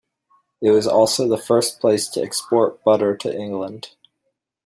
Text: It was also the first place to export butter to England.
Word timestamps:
It 0.63 0.71
was 0.71 0.87
also 0.87 1.27
the 1.27 1.37
first 1.37 1.79
place 1.79 2.07
to 2.07 2.23
export 2.23 2.83
butter 2.83 3.15
to 3.17 3.37
England. 3.37 3.89